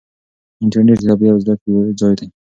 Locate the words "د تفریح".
1.01-1.31